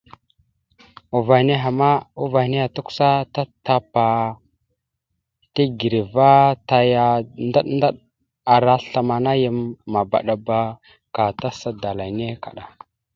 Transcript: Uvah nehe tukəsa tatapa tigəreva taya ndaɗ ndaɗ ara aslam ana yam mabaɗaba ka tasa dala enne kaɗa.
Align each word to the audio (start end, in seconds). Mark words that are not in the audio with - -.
Uvah 2.25 2.45
nehe 2.51 2.67
tukəsa 2.75 3.09
tatapa 3.33 4.05
tigəreva 5.53 6.29
taya 6.67 7.05
ndaɗ 7.47 7.65
ndaɗ 7.75 7.95
ara 8.53 8.71
aslam 8.77 9.09
ana 9.15 9.31
yam 9.43 9.57
mabaɗaba 9.93 10.57
ka 11.15 11.23
tasa 11.39 11.69
dala 11.81 12.03
enne 12.09 12.27
kaɗa. 12.43 12.63